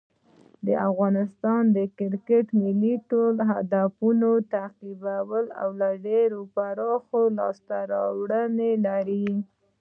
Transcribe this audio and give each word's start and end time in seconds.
افغان 0.89 1.65
کرکټ 1.97 2.45
ټیم 2.57 2.81
خپل 3.03 3.37
هدفونه 3.51 4.27
تعقیبوي 4.53 5.43
او 5.61 5.69
ډېرې 6.05 6.39
پراخې 6.55 7.23
لاسته 7.37 7.77
راوړنې 7.91 8.71
لري. 8.85 9.27